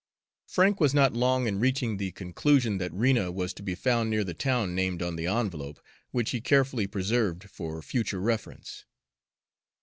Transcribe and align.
Frank 0.47 0.79
was 0.79 0.95
not 0.95 1.13
long 1.13 1.45
in 1.45 1.59
reaching 1.59 1.97
the 1.97 2.11
conclusion 2.11 2.79
that 2.79 2.91
Rena 2.91 3.31
was 3.31 3.53
to 3.53 3.61
be 3.61 3.75
found 3.75 4.09
near 4.09 4.23
the 4.23 4.33
town 4.33 4.73
named 4.73 4.99
on 5.03 5.15
the 5.15 5.27
envelope, 5.27 5.79
which 6.09 6.31
he 6.31 6.41
carefully 6.41 6.87
preserved 6.87 7.43
for 7.51 7.79
future 7.83 8.19
reference. 8.19 8.85